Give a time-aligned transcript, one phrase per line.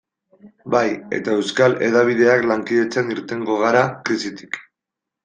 [0.75, 0.85] Bai,
[1.17, 4.59] eta euskal hedabideak lankidetzan irtengo gara krisitik.